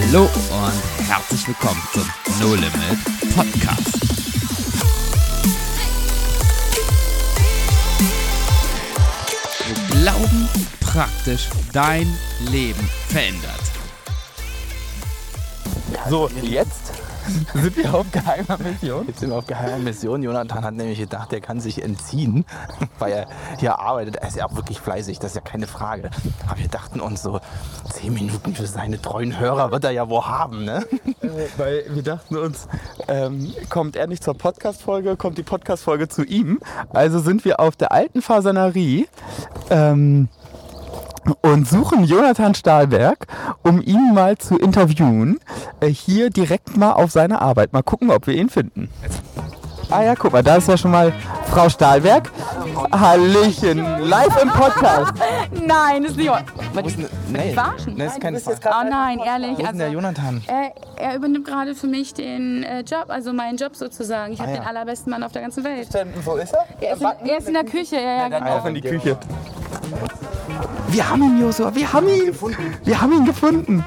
[0.00, 2.08] Hallo und herzlich willkommen zum
[2.40, 2.74] No Limit
[3.34, 4.00] Podcast.
[9.68, 10.48] Wo Glauben
[10.80, 12.06] praktisch dein
[12.50, 13.60] Leben verändert.
[16.08, 16.92] So, jetzt
[17.54, 19.06] sind wir auf geheimer Mission.
[19.06, 20.22] Jetzt sind wir auf geheimer Mission.
[20.22, 22.44] Jonathan hat nämlich gedacht, er kann sich entziehen,
[22.98, 23.26] weil er
[23.58, 24.16] hier arbeitet.
[24.16, 26.10] Er ist ja auch wirklich fleißig, das ist ja keine Frage.
[26.48, 27.40] Aber wir dachten uns so,
[27.92, 30.84] zehn Minuten für seine treuen Hörer wird er ja wohl haben, ne?
[31.22, 32.66] Äh, weil wir dachten uns,
[33.08, 36.60] ähm, kommt er nicht zur Podcast-Folge, kommt die Podcast-Folge zu ihm.
[36.90, 39.08] Also sind wir auf der alten Fasanerie.
[39.70, 40.28] Ähm,
[41.42, 43.26] und suchen Jonathan Stahlberg,
[43.62, 45.38] um ihn mal zu interviewen.
[45.80, 47.72] Äh, hier direkt mal auf seine Arbeit.
[47.72, 48.88] Mal gucken, ob wir ihn finden.
[49.90, 51.12] Ah ja, guck mal, da ist ja schon mal
[51.50, 52.30] Frau Stahlberg.
[52.92, 55.12] Hallöchen, live im Podcast.
[55.66, 56.30] Nein, das ist nicht.
[56.30, 57.94] Denn, nee, Verarschen?
[57.94, 59.58] nee, ist keine Oh nein, ehrlich.
[59.58, 60.42] Wo ist denn der Also, Jonathan?
[60.46, 64.32] er, er übernimmt gerade für mich den äh, Job, also meinen Job sozusagen.
[64.32, 64.60] Ich habe Ah, ja.
[64.60, 65.88] den allerbesten Mann auf der ganzen Welt.
[66.24, 66.64] Wo ist er?
[66.80, 68.56] Er ist, in, er ist in der Küche, ja, ja, genau.
[68.56, 69.18] Auf in die Küche.
[70.88, 72.34] Wir haben ihn, Josua, wir haben ihn.
[72.84, 73.84] Wir haben ihn gefunden.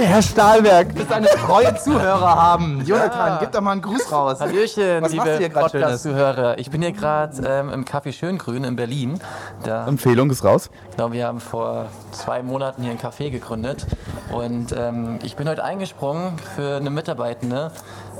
[0.00, 0.94] Herr Stahlberg.
[0.96, 2.82] Das seine treue Zuhörer haben.
[2.84, 4.40] Jonathan, gib doch mal einen Gruß raus.
[4.40, 5.60] Hallöchen, Was machst du hier liebe?
[5.60, 6.58] Podcast-Zuhörer.
[6.58, 9.20] Ich bin hier gerade ähm, im Café Schöngrün in Berlin.
[9.62, 10.70] Da, Empfehlung ist raus.
[10.92, 13.86] genau, wir haben vor zwei Monaten hier ein Café gegründet.
[14.32, 17.70] Und ähm, ich bin heute eingesprungen für eine Mitarbeitende,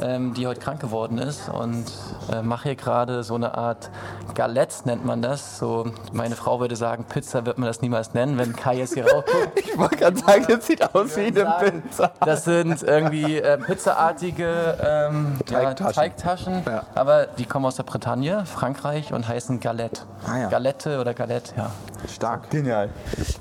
[0.01, 1.49] ähm, die heute krank geworden ist.
[1.49, 1.85] Und
[2.33, 3.91] äh, mache hier gerade so eine Art
[4.35, 5.59] Galette, nennt man das.
[5.59, 9.05] So, meine Frau würde sagen, Pizza wird man das niemals nennen, wenn Kai jetzt hier
[9.11, 9.61] raufguckt.
[9.75, 12.13] Ich wollte gerade sagen, das sieht aus wie eine Pizza.
[12.25, 15.87] Das sind irgendwie äh, pizzaartige ähm, Teigtaschen.
[15.87, 16.83] Ja, Teigtaschen, Ja.
[16.95, 20.03] aber die kommen aus der Bretagne, Frankreich und heißen Galette.
[20.27, 20.49] Ah, ja.
[20.49, 21.71] Galette oder Galette, ja.
[22.13, 22.51] Stark.
[22.51, 22.91] Genial.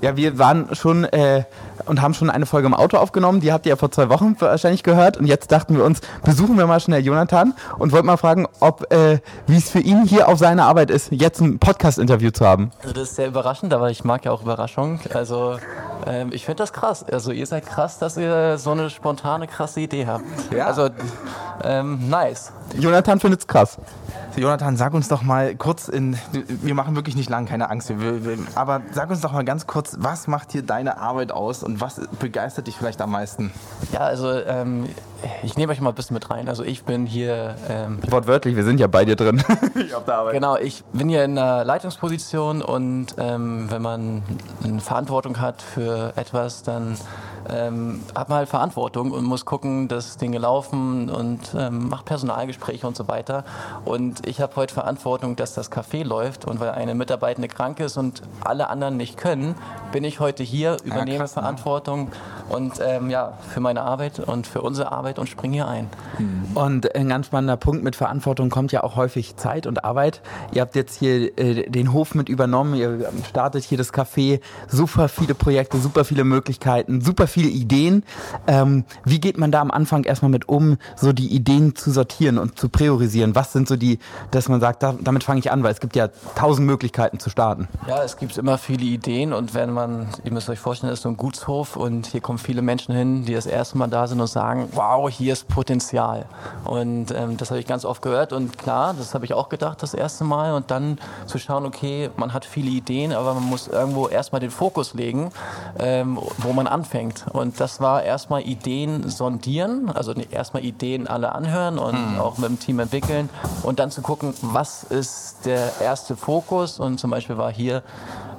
[0.00, 1.44] Ja, wir waren schon äh,
[1.86, 3.40] und haben schon eine Folge im Auto aufgenommen.
[3.40, 5.16] Die habt ihr ja vor zwei Wochen wahrscheinlich gehört.
[5.18, 8.90] Und jetzt dachten wir uns, besuchen wir mal schnell Jonathan und wollten mal fragen, ob
[8.92, 12.70] äh, wie es für ihn hier auf seine Arbeit ist, jetzt ein Podcast-Interview zu haben.
[12.80, 15.00] Also das ist sehr überraschend, aber ich mag ja auch Überraschung.
[15.12, 15.58] Also
[16.06, 17.04] ähm, ich finde das krass.
[17.04, 20.24] Also ihr seid krass, dass ihr so eine spontane, krasse Idee habt.
[20.52, 20.66] Ja.
[20.66, 20.90] Also
[21.62, 22.52] ähm, nice.
[22.78, 23.78] Jonathan findet's krass.
[24.36, 26.18] Jonathan, sag uns doch mal kurz in.
[26.32, 27.88] Wir machen wirklich nicht lang, keine Angst.
[27.88, 31.62] Wir, wir, aber sag uns doch mal ganz kurz, was macht hier deine Arbeit aus
[31.62, 33.52] und was begeistert dich vielleicht am meisten?
[33.92, 34.88] Ja, also ähm,
[35.42, 36.48] ich nehme euch mal ein bisschen mit rein.
[36.48, 39.42] Also ich bin hier ähm, Wortwörtlich, wir sind ja bei dir drin.
[40.32, 44.22] Genau, ich bin hier in einer Leitungsposition und ähm, wenn man
[44.62, 45.83] eine Verantwortung hat für
[46.16, 46.96] etwas, dann
[47.48, 52.86] ähm, hat man halt Verantwortung und muss gucken, dass Dinge laufen und ähm, macht Personalgespräche
[52.86, 53.44] und so weiter.
[53.84, 57.96] Und ich habe heute Verantwortung, dass das Café läuft und weil eine Mitarbeitende krank ist
[57.96, 59.54] und alle anderen nicht können,
[59.92, 61.42] bin ich heute hier, übernehme krass, ne?
[61.42, 62.08] Verantwortung
[62.48, 65.88] und ähm, ja, für meine Arbeit und für unsere Arbeit und springe hier ein.
[66.54, 70.22] Und ein ganz spannender Punkt mit Verantwortung kommt ja auch häufig Zeit und Arbeit.
[70.52, 75.08] Ihr habt jetzt hier äh, den Hof mit übernommen, ihr startet hier das Café, super
[75.08, 78.04] viele Projekte, super viele Möglichkeiten, super viele Ideen.
[78.46, 82.38] Ähm, wie geht man da am Anfang erstmal mit um, so die Ideen zu sortieren
[82.38, 83.34] und zu priorisieren?
[83.34, 83.98] Was sind so die,
[84.30, 87.30] dass man sagt, da, damit fange ich an, weil es gibt ja tausend Möglichkeiten zu
[87.30, 87.68] starten.
[87.88, 91.02] Ja, es gibt immer viele Ideen und wenn man, ihr müsst euch vorstellen, das ist
[91.02, 94.20] so ein Gutshof und hier kommen viele Menschen hin, die das erste Mal da sind
[94.20, 96.26] und sagen, wow, hier ist Potenzial.
[96.64, 99.82] Und ähm, das habe ich ganz oft gehört und klar, das habe ich auch gedacht
[99.82, 103.68] das erste Mal und dann zu schauen, okay, man hat viele Ideen, aber man muss
[103.68, 105.30] irgendwo erstmal den Fokus legen,
[105.78, 107.23] ähm, wo man anfängt.
[107.32, 112.58] Und das war erstmal Ideen sondieren, also erstmal Ideen alle anhören und auch mit dem
[112.60, 113.28] Team entwickeln
[113.62, 116.78] und dann zu gucken, was ist der erste Fokus.
[116.78, 117.82] Und zum Beispiel war hier,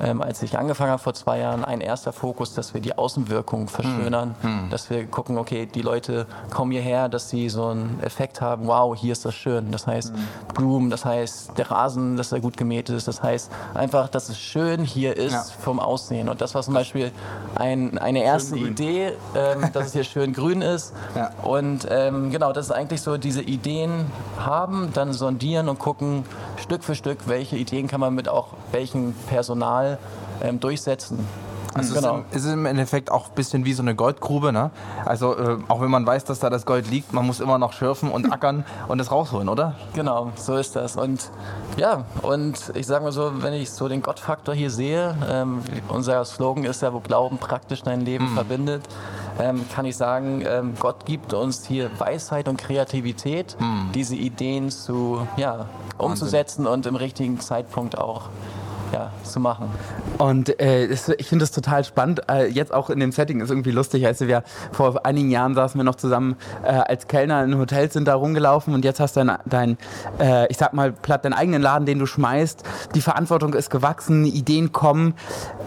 [0.02, 3.68] ähm, als ich angefangen habe vor zwei Jahren, ein erster Fokus, dass wir die Außenwirkung
[3.68, 4.36] verschönern,
[4.70, 8.96] dass wir gucken, okay, die Leute kommen hierher, dass sie so einen Effekt haben, wow,
[8.96, 9.72] hier ist das schön.
[9.72, 10.14] Das heißt
[10.54, 14.38] Blumen, das heißt der Rasen, dass er gut gemäht ist, das heißt einfach, dass es
[14.40, 15.44] schön hier ist Ja.
[15.62, 16.30] vom Aussehen.
[16.30, 17.12] Und das war zum Beispiel
[17.56, 20.94] ein, eine erste Idee, ähm, dass es hier schön grün ist.
[21.16, 21.32] Ja.
[21.44, 24.06] Und ähm, genau, das ist eigentlich so, diese Ideen
[24.38, 26.24] haben, dann sondieren und gucken
[26.58, 29.98] Stück für Stück, welche Ideen kann man mit auch welchem Personal
[30.42, 31.26] ähm, durchsetzen.
[31.76, 32.24] Also genau.
[32.32, 34.54] es, ist im, Endeffekt auch ein bisschen wie so eine Goldgrube.
[34.54, 34.72] Ne?
[35.04, 37.74] Also äh, auch wenn man weiß, dass da das Gold liegt, man muss immer noch
[37.74, 39.76] schürfen und ackern und es rausholen, oder?
[39.94, 40.96] Genau, so ist das.
[40.96, 41.30] Und
[41.76, 46.24] ja, und ich sage mal so, wenn ich so den Gottfaktor hier sehe, ähm, unser
[46.24, 48.84] Slogan ist ja, wo Glauben praktisch dein Leben verbindet,
[49.38, 53.58] ähm, kann ich sagen, ähm, Gott gibt uns hier Weisheit und Kreativität,
[53.94, 55.66] diese Ideen zu, ja,
[55.98, 58.30] umzusetzen und im richtigen Zeitpunkt auch
[58.96, 59.70] ja, zu machen.
[60.18, 62.22] Und äh, ich finde das total spannend.
[62.30, 64.06] Äh, jetzt auch in dem Setting ist irgendwie lustig.
[64.06, 68.08] Also wir vor einigen Jahren saßen wir noch zusammen äh, als Kellner in Hotels sind
[68.08, 69.78] da rumgelaufen und jetzt hast du dein, dein
[70.20, 72.64] äh, ich sag mal platt, deinen eigenen Laden, den du schmeißt.
[72.96, 75.14] Die Verantwortung ist gewachsen, Ideen kommen.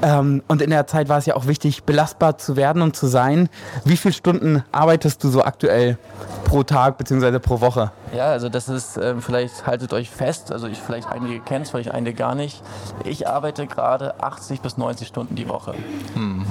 [0.00, 3.06] Ähm, und in der Zeit war es ja auch wichtig, belastbar zu werden und zu
[3.08, 3.50] sein.
[3.84, 5.98] Wie viele Stunden arbeitest du so aktuell
[6.44, 7.38] pro Tag bzw.
[7.40, 7.90] pro Woche?
[8.14, 11.70] Ja, also das ist, ähm, vielleicht haltet euch fest, also ich vielleicht einige kennt es,
[11.70, 12.62] vielleicht einige gar nicht.
[13.04, 15.74] Ich arbeite gerade 80 bis 90 Stunden die Woche.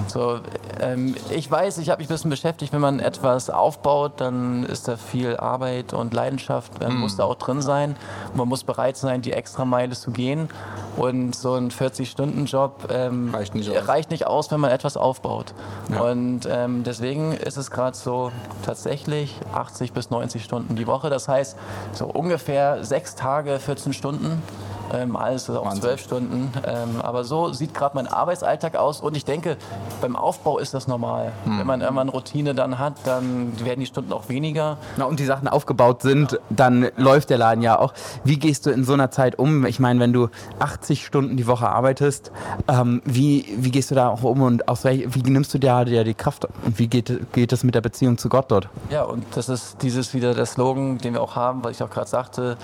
[0.08, 0.40] So,
[0.80, 4.88] ähm, ich weiß, ich habe mich ein bisschen beschäftigt, wenn man etwas aufbaut, dann ist
[4.88, 7.96] da viel Arbeit und Leidenschaft, man muss da auch drin sein.
[8.34, 10.50] Man muss bereit sein, die extra Meile zu gehen.
[10.96, 13.88] Und so ein 40-Stunden-Job ähm, Reicht nicht aus.
[13.88, 15.54] reicht nicht aus, wenn man etwas aufbaut.
[16.02, 18.32] Und ähm, deswegen ist es gerade so
[18.66, 21.10] tatsächlich 80 bis 90 Stunden die Woche.
[21.10, 21.56] Das heißt,
[21.94, 24.42] so ungefähr sechs Tage, 14 Stunden.
[24.94, 26.52] Ähm, alles auch zwölf Stunden.
[26.66, 29.02] Ähm, aber so sieht gerade mein Arbeitsalltag aus.
[29.02, 29.58] Und ich denke,
[30.02, 31.32] beim Aufbau ist das normal.
[31.44, 31.60] Hm.
[31.60, 34.78] Wenn man irgendwann Routine dann hat, dann werden die Stunden auch weniger.
[34.98, 37.94] Na, und die Sachen aufgebaut sind, dann läuft der Laden ja auch.
[38.24, 39.66] Wie gehst du in so einer Zeit um?
[39.66, 40.30] Ich meine, wenn du
[40.60, 42.32] 80 Stunden die Woche arbeitest,
[42.68, 45.86] ähm, wie, wie gehst du da auch um und aus welch, wie nimmst du dir
[45.86, 48.70] dir die Kraft und wie geht, geht es mit der Beziehung zu Gott dort?
[48.90, 51.90] Ja, und das ist dieses wieder der Slogan, den wir auch haben, weil ich auch
[51.90, 52.58] gerade sagte,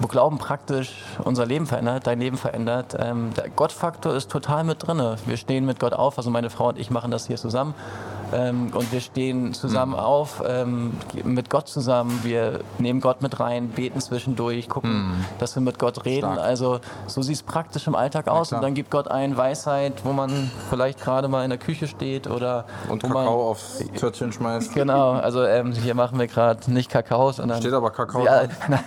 [0.00, 2.96] wo Glauben praktisch unser Leben verändert, dein Leben verändert.
[2.98, 5.16] Ähm, der Gottfaktor ist total mit drinne.
[5.26, 7.74] Wir stehen mit Gott auf, also meine Frau und ich machen das hier zusammen.
[8.32, 10.92] Ähm, und wir stehen zusammen auf, ähm,
[11.24, 12.20] mit Gott zusammen.
[12.22, 16.32] Wir nehmen Gott mit rein, beten zwischendurch, gucken, dass wir mit Gott reden.
[16.32, 16.38] Stark.
[16.38, 18.52] Also so sieht es praktisch im Alltag aus.
[18.52, 22.28] Und dann gibt Gott einen Weisheit, wo man vielleicht gerade mal in der Küche steht
[22.28, 24.74] oder Und wo man, Kakao aufs Törtchen schmeißt.
[24.74, 27.60] Genau, also ähm, hier machen wir gerade nicht Kakao, sondern.
[27.60, 28.80] Steht aber Kakao Ja, nein,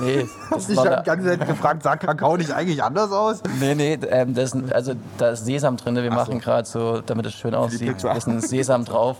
[0.00, 0.26] nee.
[0.50, 3.42] Das Ich war habe eine- die ganze Zeit gefragt, sah Kakao nicht eigentlich anders aus?
[3.60, 5.96] Nee, nee, ähm, das also da ist Sesam drin.
[5.96, 9.18] Wir machen gerade so, damit es schön aussieht, ist ein Sesam drauf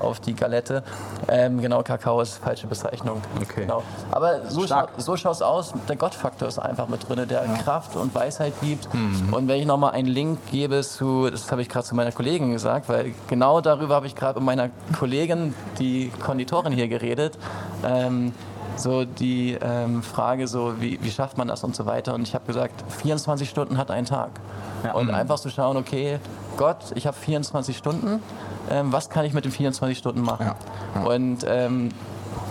[0.00, 0.82] auf die Galette.
[1.28, 3.20] Ähm, genau, Kakao ist falsche Bezeichnung.
[3.40, 3.62] Okay.
[3.62, 3.82] Genau.
[4.10, 4.90] Aber so, Stark.
[4.98, 5.72] so schaut es aus.
[5.88, 8.92] Der Gottfaktor ist einfach mit drin, der Kraft und Weisheit gibt.
[8.92, 9.32] Mhm.
[9.32, 12.52] Und wenn ich nochmal einen Link gebe zu, das habe ich gerade zu meiner Kollegin
[12.52, 17.38] gesagt, weil genau darüber habe ich gerade mit meiner Kollegin, die Konditorin hier geredet.
[17.84, 18.32] Ähm,
[18.76, 22.14] so die ähm, Frage, so wie, wie schafft man das und so weiter.
[22.14, 24.30] Und ich habe gesagt, 24 Stunden hat ein Tag.
[24.92, 26.18] Und einfach zu schauen, okay,
[26.58, 28.22] Gott, ich habe 24 Stunden,
[28.70, 30.52] ähm, was kann ich mit den 24 Stunden machen?
[31.04, 31.90] Und ähm,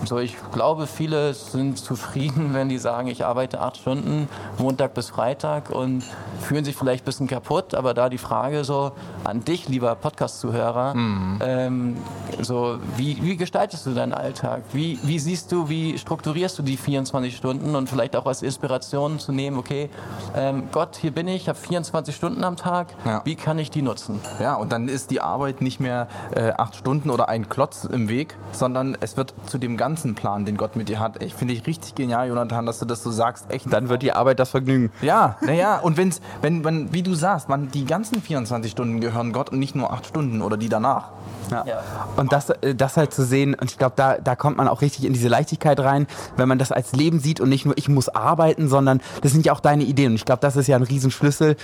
[0.06, 4.28] so, ich glaube, viele sind zufrieden, wenn die sagen, ich arbeite acht Stunden,
[4.58, 6.02] Montag bis Freitag und
[6.40, 7.74] fühlen sich vielleicht ein bisschen kaputt.
[7.74, 8.92] Aber da die Frage so
[9.24, 10.94] an dich, lieber Podcast-Zuhörer,
[11.40, 11.96] ähm,
[12.40, 14.62] so, wie, wie gestaltest du deinen Alltag?
[14.72, 19.18] Wie, wie siehst du, wie strukturierst du die 24 Stunden und vielleicht auch als Inspiration
[19.18, 19.88] zu nehmen, okay,
[20.36, 23.22] ähm, Gott, hier bin ich, ich habe 24 Stunden am Tag, Ja.
[23.24, 24.20] wie kann ich die nutzen?
[24.40, 28.08] Ja, und dann ist die Arbeit nicht mehr äh, acht Stunden oder ein Klotz im
[28.08, 31.22] Weg, sondern es wird zu dem ganzen Plan, den Gott mit dir hat.
[31.22, 33.46] Ich finde ich richtig genial, Jonathan, dass du das so sagst.
[33.50, 33.72] Echt.
[33.72, 34.90] Dann wird die Arbeit das Vergnügen.
[35.02, 39.32] Ja, naja, und wenn's, wenn, wenn, wie du sagst, man, die ganzen 24 Stunden gehören
[39.32, 41.10] Gott und nicht nur acht Stunden oder die danach.
[41.50, 41.64] Ja.
[41.66, 41.82] Ja.
[42.16, 44.82] Und das, äh, das halt zu sehen, und ich glaube, da, da kommt man auch
[44.82, 46.06] richtig in diese Leichtigkeit rein,
[46.36, 49.46] wenn man das als Leben sieht und nicht nur ich muss arbeiten, sondern das sind
[49.46, 50.12] ja auch deine Ideen.
[50.12, 51.56] Und ich glaube, das ist ja ein Riesenschlüssel,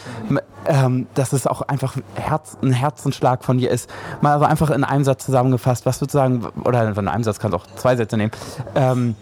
[0.66, 3.90] ähm, dass es auch einfach Herz, ein Herzenschlag von dir ist.
[4.20, 7.38] Mal also einfach in einem Satz zusammengefasst, was würdest du sagen, oder in einem Satz
[7.38, 8.32] kannst du auch zwei Sätze nehmen.
[8.74, 9.16] Ähm,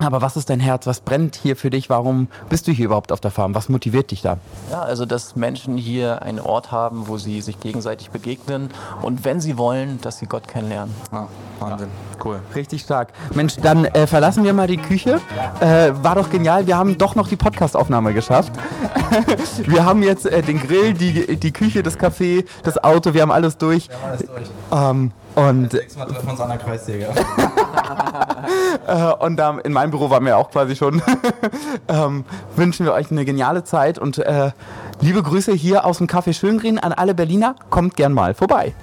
[0.00, 0.86] aber was ist dein Herz?
[0.86, 1.90] Was brennt hier für dich?
[1.90, 3.54] Warum bist du hier überhaupt auf der Farm?
[3.54, 4.38] Was motiviert dich da?
[4.70, 8.70] Ja, also dass Menschen hier einen Ort haben, wo sie sich gegenseitig begegnen
[9.02, 10.94] und wenn sie wollen, dass sie Gott kennenlernen.
[11.12, 11.28] Ja,
[11.58, 11.88] Wahnsinn.
[12.22, 12.40] Cool.
[12.54, 13.08] Richtig stark.
[13.34, 15.20] Mensch, dann äh, verlassen wir mal die Küche.
[15.60, 16.66] Äh, war doch genial.
[16.66, 18.52] Wir haben doch noch die Podcast-Aufnahme geschafft.
[19.66, 23.14] wir haben jetzt äh, den Grill, die, die Küche, das Café, das Auto.
[23.14, 23.88] Wir haben alles durch.
[24.72, 27.08] Ähm, und, Mal treffen wir uns an der Kreissäge.
[28.86, 31.02] äh, und da in meinem Büro waren wir auch quasi schon.
[31.88, 32.24] ähm,
[32.56, 34.50] wünschen wir euch eine geniale Zeit und äh,
[35.00, 37.54] liebe Grüße hier aus dem Café Schöngreen an alle Berliner.
[37.70, 38.74] Kommt gern mal vorbei.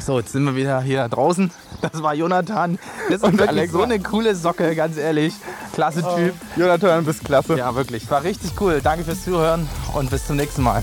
[0.00, 1.50] So, jetzt sind wir wieder hier draußen.
[1.80, 2.78] Das war Jonathan.
[3.08, 3.76] Das ist Und wirklich Alexa.
[3.78, 5.34] so eine coole Socke, ganz ehrlich.
[5.72, 6.34] Klasse Typ.
[6.56, 7.56] Jonathan, bist klasse.
[7.56, 8.08] Ja, wirklich.
[8.10, 8.80] War richtig cool.
[8.82, 10.82] Danke fürs Zuhören und bis zum nächsten Mal.